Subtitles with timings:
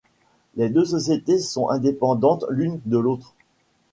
[0.55, 3.35] Les deux sociétés sont indépendantes l'une de l'autre.